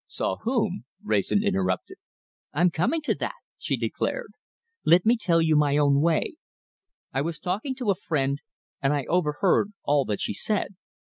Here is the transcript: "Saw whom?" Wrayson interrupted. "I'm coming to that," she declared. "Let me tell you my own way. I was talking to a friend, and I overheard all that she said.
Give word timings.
"Saw 0.07 0.37
whom?" 0.37 0.85
Wrayson 1.03 1.43
interrupted. 1.43 1.97
"I'm 2.53 2.71
coming 2.71 3.03
to 3.03 3.13
that," 3.19 3.35
she 3.59 3.77
declared. 3.77 4.31
"Let 4.83 5.05
me 5.05 5.15
tell 5.15 5.43
you 5.43 5.55
my 5.55 5.77
own 5.77 6.01
way. 6.01 6.37
I 7.13 7.21
was 7.21 7.37
talking 7.37 7.75
to 7.75 7.91
a 7.91 7.93
friend, 7.93 8.41
and 8.81 8.93
I 8.93 9.03
overheard 9.05 9.73
all 9.83 10.05
that 10.05 10.19
she 10.19 10.33
said. 10.33 10.73